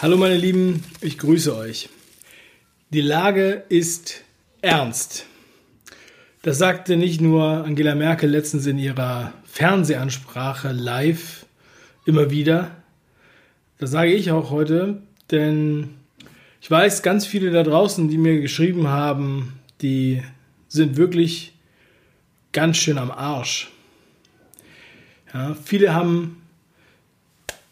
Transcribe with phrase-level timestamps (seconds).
[0.00, 1.88] Hallo meine Lieben, ich grüße euch.
[2.90, 4.22] Die Lage ist
[4.62, 5.26] ernst.
[6.42, 11.46] Das sagte nicht nur Angela Merkel letztens in ihrer Fernsehansprache live
[12.06, 12.76] immer wieder.
[13.78, 15.88] Das sage ich auch heute, denn
[16.60, 20.22] ich weiß, ganz viele da draußen, die mir geschrieben haben, die
[20.68, 21.54] sind wirklich
[22.52, 23.72] ganz schön am Arsch.
[25.34, 26.40] Ja, viele haben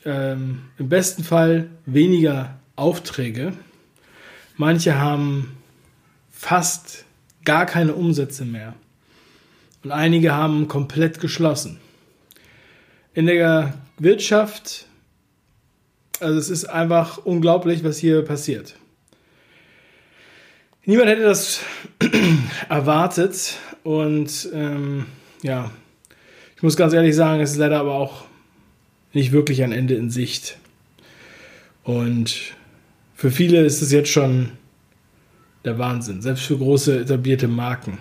[0.07, 3.53] ähm, im besten Fall weniger Aufträge.
[4.57, 5.57] Manche haben
[6.31, 7.05] fast
[7.45, 8.75] gar keine Umsätze mehr.
[9.83, 11.79] Und einige haben komplett geschlossen.
[13.15, 14.87] In der Wirtschaft,
[16.21, 18.75] also es ist einfach unglaublich, was hier passiert.
[20.85, 21.61] Niemand hätte das
[22.69, 25.07] erwartet und ähm,
[25.43, 25.71] ja,
[26.57, 28.25] ich muss ganz ehrlich sagen, es ist leider aber auch
[29.17, 30.59] nicht wirklich ein Ende in Sicht.
[31.85, 32.55] Und
[33.15, 34.51] für viele ist es jetzt schon
[35.65, 37.97] der Wahnsinn, selbst für große etablierte Marken.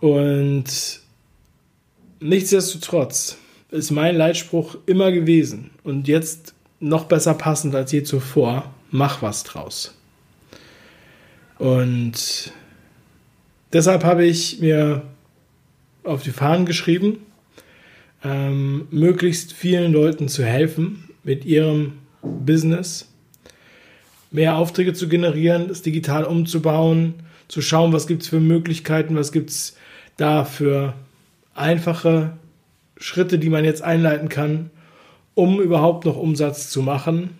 [0.00, 1.00] Und
[2.20, 3.38] nichtsdestotrotz
[3.70, 9.44] ist mein Leitspruch immer gewesen und jetzt noch besser passend als je zuvor, mach was
[9.44, 9.94] draus.
[11.58, 12.52] Und
[13.72, 15.02] deshalb habe ich mir
[16.04, 17.25] auf die Fahnen geschrieben,
[18.24, 23.12] ähm, möglichst vielen Leuten zu helfen mit ihrem Business,
[24.30, 27.14] mehr Aufträge zu generieren, das digital umzubauen,
[27.48, 29.76] zu schauen, was gibt es für Möglichkeiten, was gibt es
[30.16, 30.94] da für
[31.54, 32.32] einfache
[32.96, 34.70] Schritte, die man jetzt einleiten kann,
[35.34, 37.30] um überhaupt noch Umsatz zu machen.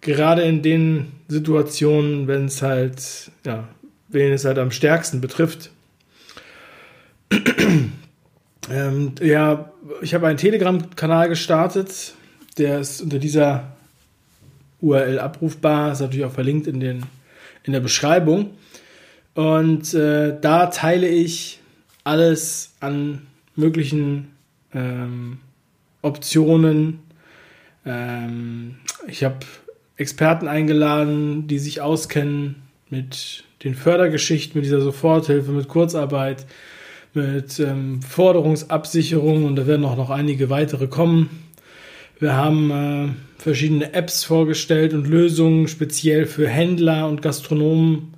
[0.00, 3.68] Gerade in den Situationen, wenn es halt, ja,
[4.08, 5.70] wen es halt am stärksten betrifft.
[8.70, 12.14] Ähm, ja, ich habe einen Telegram-Kanal gestartet.
[12.58, 13.72] Der ist unter dieser
[14.80, 15.92] URL abrufbar.
[15.92, 17.04] Ist natürlich auch verlinkt in, den,
[17.64, 18.50] in der Beschreibung.
[19.34, 21.60] Und äh, da teile ich
[22.04, 23.26] alles an
[23.56, 24.32] möglichen
[24.72, 25.38] ähm,
[26.02, 27.00] Optionen.
[27.84, 28.76] Ähm,
[29.08, 29.38] ich habe
[29.96, 36.46] Experten eingeladen, die sich auskennen mit den Fördergeschichten, mit dieser Soforthilfe, mit Kurzarbeit,
[37.14, 41.30] mit ähm, Forderungsabsicherung und da werden auch noch einige weitere kommen.
[42.18, 48.14] Wir haben äh, verschiedene Apps vorgestellt und Lösungen speziell für Händler und Gastronomen.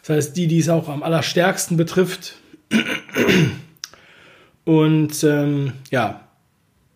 [0.00, 2.36] Das heißt, die, die es auch am allerstärksten betrifft.
[4.64, 6.28] Und ähm, ja,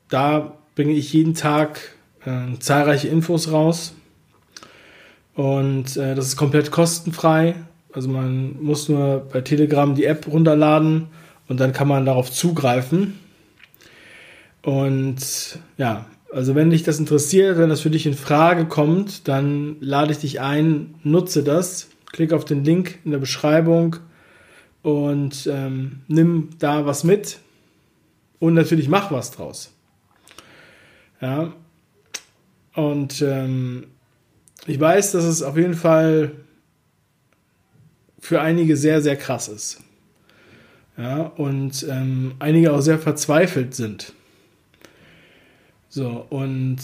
[0.08, 1.80] da bringe ich jeden Tag
[2.24, 3.94] äh, zahlreiche Infos raus.
[5.34, 7.56] Und äh, das ist komplett kostenfrei.
[7.92, 11.08] Also man muss nur bei Telegram die App runterladen
[11.48, 13.18] und dann kann man darauf zugreifen.
[14.62, 19.76] Und ja, also wenn dich das interessiert, wenn das für dich in Frage kommt, dann
[19.80, 23.96] lade ich dich ein, nutze das, klick auf den Link in der Beschreibung
[24.82, 27.38] und ähm, nimm da was mit
[28.38, 29.72] und natürlich mach was draus.
[31.20, 31.52] Ja,
[32.74, 33.86] und ähm,
[34.66, 36.32] ich weiß, dass es auf jeden Fall
[38.18, 39.80] für einige sehr, sehr krass ist
[40.96, 44.12] ja, und ähm, einige auch sehr verzweifelt sind.
[45.88, 46.78] So, und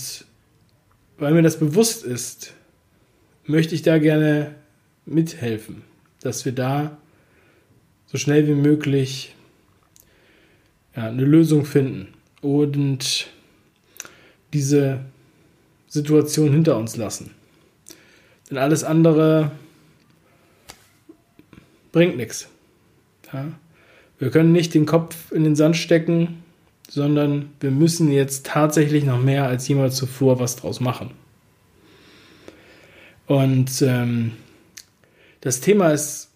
[1.18, 2.54] weil mir das bewusst ist,
[3.44, 4.54] möchte ich da gerne
[5.06, 5.82] mithelfen,
[6.20, 6.96] dass wir da
[8.06, 9.34] so schnell wie möglich
[10.94, 12.08] ja, eine Lösung finden
[12.42, 13.28] und
[14.52, 15.00] diese
[15.88, 17.30] Situation hinter uns lassen.
[18.50, 19.52] Denn alles andere
[21.90, 22.48] bringt nichts.
[23.32, 23.52] Ja?
[24.22, 26.44] Wir können nicht den Kopf in den Sand stecken,
[26.88, 31.10] sondern wir müssen jetzt tatsächlich noch mehr als jemals zuvor was draus machen.
[33.26, 34.34] Und ähm,
[35.40, 36.30] das Thema ist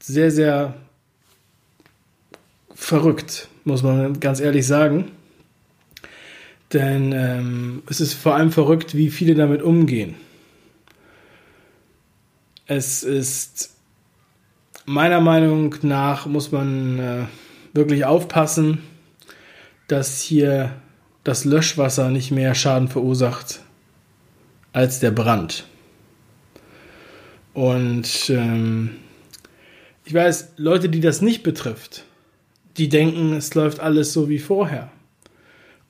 [0.00, 0.74] sehr, sehr
[2.74, 5.12] verrückt, muss man ganz ehrlich sagen.
[6.74, 10.14] Denn ähm, es ist vor allem verrückt, wie viele damit umgehen.
[12.66, 13.73] Es ist
[14.84, 17.24] meiner Meinung nach muss man äh,
[17.72, 18.78] wirklich aufpassen,
[19.88, 20.72] dass hier
[21.24, 23.60] das Löschwasser nicht mehr Schaden verursacht
[24.72, 25.64] als der Brand.
[27.54, 28.96] Und ähm,
[30.04, 32.04] ich weiß, Leute, die das nicht betrifft,
[32.76, 34.90] die denken, es läuft alles so wie vorher.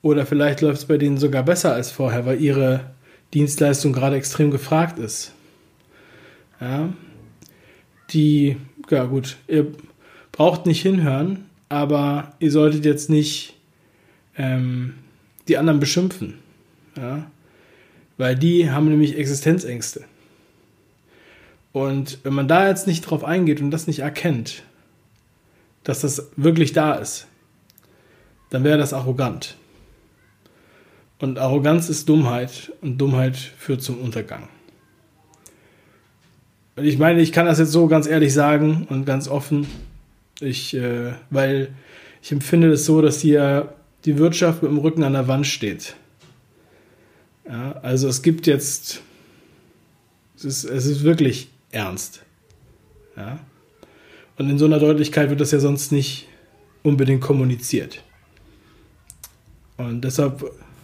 [0.01, 2.91] Oder vielleicht läuft es bei denen sogar besser als vorher, weil ihre
[3.33, 5.33] Dienstleistung gerade extrem gefragt ist.
[6.61, 6.93] Ja,
[8.11, 8.57] die
[8.89, 9.67] ja gut, ihr
[10.31, 13.55] braucht nicht hinhören, aber ihr solltet jetzt nicht
[14.37, 14.95] ähm,
[15.47, 16.35] die anderen beschimpfen.
[16.95, 17.29] Ja?
[18.17, 20.05] Weil die haben nämlich Existenzängste.
[21.73, 24.63] Und wenn man da jetzt nicht drauf eingeht und das nicht erkennt,
[25.83, 27.27] dass das wirklich da ist,
[28.49, 29.57] dann wäre das arrogant.
[31.19, 34.47] Und Arroganz ist Dummheit und Dummheit führt zum Untergang.
[36.77, 39.65] Ich meine, ich kann das jetzt so ganz ehrlich sagen und ganz offen,
[40.41, 41.69] ich, äh, weil
[42.21, 43.73] ich empfinde es das so, dass hier
[44.03, 45.95] die Wirtschaft mit dem Rücken an der Wand steht.
[47.47, 49.01] Ja, also es gibt jetzt,
[50.35, 52.23] es ist, es ist wirklich ernst.
[53.15, 53.39] Ja.
[54.37, 56.27] Und in so einer Deutlichkeit wird das ja sonst nicht
[56.83, 58.03] unbedingt kommuniziert.
[59.77, 60.43] Und deshalb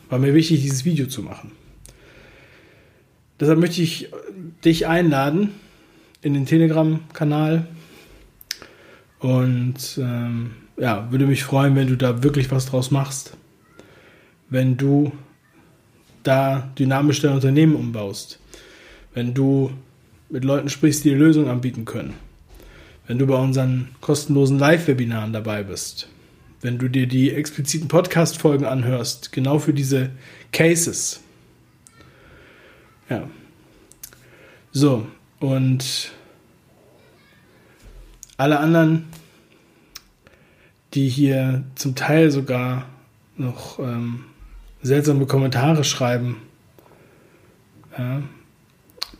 [0.09, 1.51] war mir wichtig, dieses Video zu machen.
[3.41, 4.09] Deshalb möchte ich
[4.63, 5.49] dich einladen
[6.21, 7.67] in den Telegram-Kanal
[9.19, 13.37] und ähm, ja, würde mich freuen, wenn du da wirklich was draus machst.
[14.49, 15.11] Wenn du
[16.23, 18.39] da dynamisch dein Unternehmen umbaust.
[19.13, 19.71] Wenn du
[20.29, 22.13] mit Leuten sprichst, die Lösungen anbieten können.
[23.07, 26.07] Wenn du bei unseren kostenlosen Live-Webinaren dabei bist.
[26.61, 30.11] Wenn du dir die expliziten Podcast-Folgen anhörst, genau für diese
[30.51, 31.21] Cases.
[33.09, 33.27] Ja.
[34.71, 35.07] So,
[35.41, 36.11] und
[38.37, 39.07] alle anderen,
[40.93, 42.85] die hier zum Teil sogar
[43.35, 44.25] noch ähm,
[44.81, 46.37] seltsame Kommentare schreiben,
[47.97, 48.21] ja,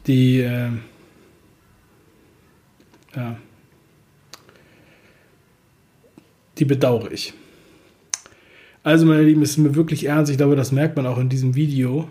[0.07, 0.69] die äh,
[3.15, 3.38] ja,
[6.57, 7.33] die bedauere ich.
[8.83, 10.31] Also, meine Lieben, es ist mir wirklich ernst.
[10.31, 12.07] Ich glaube, das merkt man auch in diesem Video.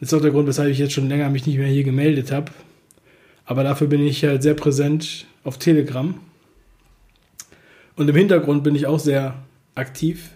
[0.00, 2.32] Das ist auch der Grund, weshalb ich jetzt schon länger mich nicht mehr hier gemeldet
[2.32, 2.50] habe.
[3.44, 6.18] Aber dafür bin ich halt sehr präsent auf Telegram.
[7.96, 9.34] Und im Hintergrund bin ich auch sehr
[9.74, 10.30] aktiv.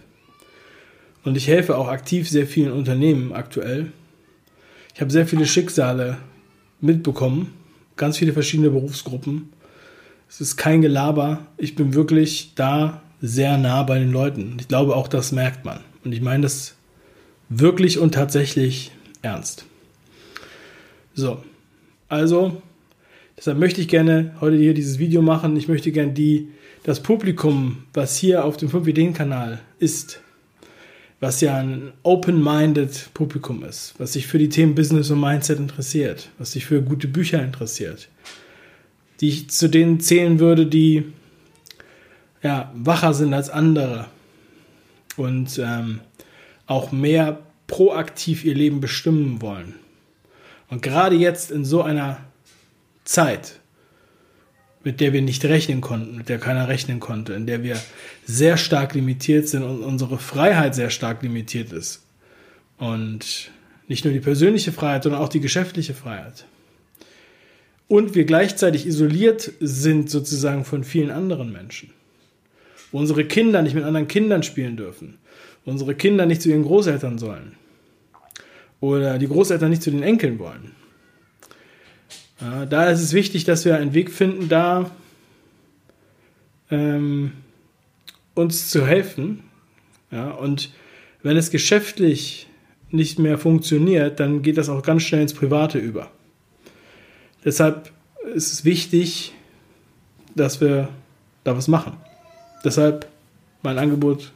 [1.22, 3.92] Und ich helfe auch aktiv sehr vielen Unternehmen aktuell.
[4.94, 6.18] Ich habe sehr viele Schicksale
[6.80, 7.54] mitbekommen,
[7.96, 9.48] ganz viele verschiedene Berufsgruppen.
[10.28, 11.46] Es ist kein Gelaber.
[11.56, 14.56] Ich bin wirklich da sehr nah bei den Leuten.
[14.60, 15.80] Ich glaube, auch das merkt man.
[16.04, 16.74] Und ich meine das
[17.48, 18.92] wirklich und tatsächlich
[19.24, 19.64] ernst.
[21.14, 21.42] So,
[22.08, 22.60] also,
[23.36, 25.56] deshalb möchte ich gerne heute hier dieses Video machen.
[25.56, 26.48] Ich möchte gerne die,
[26.82, 30.20] das Publikum, was hier auf dem 5-Ideen-Kanal ist,
[31.20, 36.28] was ja ein open-minded Publikum ist, was sich für die Themen Business und Mindset interessiert,
[36.38, 38.08] was sich für gute Bücher interessiert,
[39.20, 41.04] die ich zu denen zählen würde, die
[42.42, 44.06] ja, wacher sind als andere
[45.16, 46.00] und ähm,
[46.66, 49.74] auch mehr proaktiv ihr Leben bestimmen wollen.
[50.68, 52.20] Und gerade jetzt in so einer
[53.04, 53.60] Zeit,
[54.82, 57.80] mit der wir nicht rechnen konnten, mit der keiner rechnen konnte, in der wir
[58.26, 62.02] sehr stark limitiert sind und unsere Freiheit sehr stark limitiert ist.
[62.78, 63.50] Und
[63.88, 66.46] nicht nur die persönliche Freiheit, sondern auch die geschäftliche Freiheit.
[67.88, 71.90] Und wir gleichzeitig isoliert sind sozusagen von vielen anderen Menschen.
[72.92, 75.18] Wo unsere Kinder nicht mit anderen Kindern spielen dürfen.
[75.64, 77.56] Unsere Kinder nicht zu ihren Großeltern sollen.
[78.80, 80.72] Oder die Großeltern nicht zu den Enkeln wollen
[82.40, 84.90] ja, da ist es wichtig, dass wir einen Weg finden, da
[86.70, 87.32] ähm,
[88.34, 89.44] uns zu helfen.
[90.10, 90.72] Ja, und
[91.22, 92.48] wenn es geschäftlich
[92.90, 96.10] nicht mehr funktioniert, dann geht das auch ganz schnell ins Private über.
[97.44, 97.90] Deshalb
[98.34, 99.32] ist es wichtig,
[100.34, 100.88] dass wir
[101.44, 101.94] da was machen.
[102.64, 103.06] Deshalb
[103.62, 104.32] mein Angebot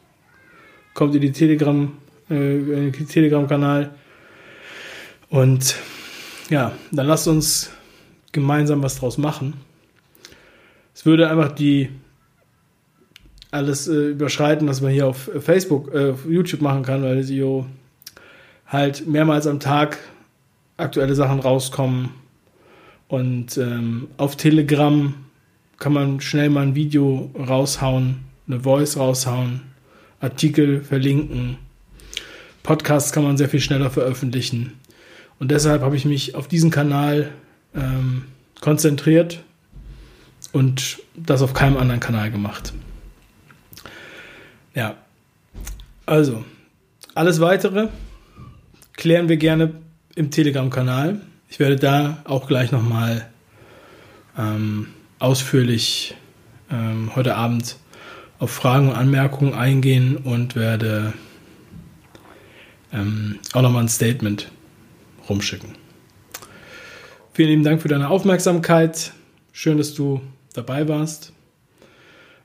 [0.99, 1.93] kommt in die Telegram,
[2.28, 3.90] äh, Telegram-Kanal
[5.31, 5.76] und
[6.50, 7.71] ja, dann lasst uns
[8.33, 9.55] gemeinsam was draus machen.
[10.93, 11.90] Es würde einfach die
[13.52, 17.67] alles äh, überschreiten, was man hier auf Facebook, äh, auf YouTube machen kann, weil SEO
[18.67, 19.99] halt mehrmals am Tag
[20.78, 22.09] aktuelle Sachen rauskommen.
[23.07, 25.14] Und ähm, auf Telegram
[25.78, 29.69] kann man schnell mal ein Video raushauen, eine Voice raushauen,
[30.20, 31.58] Artikel verlinken.
[32.62, 34.75] Podcasts kann man sehr viel schneller veröffentlichen.
[35.38, 37.30] Und deshalb habe ich mich auf diesen Kanal
[37.75, 38.25] ähm,
[38.60, 39.42] konzentriert
[40.52, 42.72] und das auf keinem anderen Kanal gemacht.
[44.75, 44.96] Ja,
[46.06, 46.44] also
[47.14, 47.88] alles weitere
[48.94, 49.75] klären wir gerne
[50.14, 51.20] im Telegram-Kanal.
[51.48, 53.28] Ich werde da auch gleich nochmal
[54.37, 56.14] ähm, ausführlich
[56.70, 57.76] ähm, heute Abend
[58.38, 61.12] auf Fragen und Anmerkungen eingehen und werde
[62.92, 64.50] ähm, auch nochmal ein Statement
[65.28, 65.75] rumschicken.
[67.33, 69.12] Vielen lieben Dank für deine Aufmerksamkeit.
[69.52, 70.21] Schön, dass du
[70.54, 71.33] dabei warst.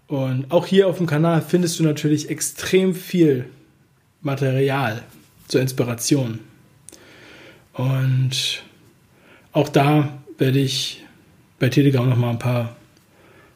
[0.07, 3.45] Und auch hier auf dem Kanal findest du natürlich extrem viel
[4.21, 5.03] Material
[5.47, 6.39] zur Inspiration.
[7.73, 8.63] Und
[9.51, 11.03] auch da werde ich
[11.59, 12.75] bei Telegram noch mal ein paar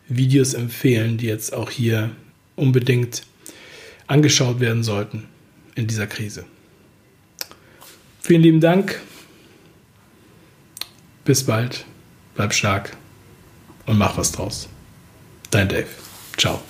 [0.08, 2.12] Videos empfehlen, die jetzt auch hier
[2.58, 3.24] unbedingt
[4.08, 5.28] angeschaut werden sollten
[5.76, 6.44] in dieser Krise.
[8.20, 9.00] Vielen lieben Dank.
[11.24, 11.86] Bis bald.
[12.36, 12.96] Bleib stark
[13.86, 14.68] und mach was draus.
[15.50, 15.88] Dein Dave.
[16.36, 16.62] Ciao.